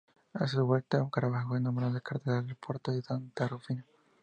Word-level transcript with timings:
A 0.33 0.47
su 0.47 0.65
vuelta, 0.65 1.07
Carvajal 1.13 1.47
fue 1.47 1.59
nombrado 1.61 2.01
Cardenal 2.01 2.47
de 2.47 2.55
Porto 2.55 2.91
y 2.91 2.95
de 2.95 3.01
Santa 3.03 3.47
Rufina. 3.47 3.85